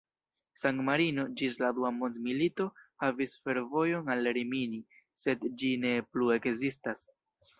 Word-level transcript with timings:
San-Marino 0.59 1.23
ĝis 1.41 1.57
la 1.63 1.67
Dua 1.79 1.89
mondmilito 1.97 2.65
havis 3.05 3.37
fervojon 3.43 4.09
al 4.15 4.31
Rimini, 4.39 4.81
sed 5.25 5.47
ĝi 5.63 5.73
ne 5.85 5.95
plu 6.15 6.33
ekzistas. 6.39 7.07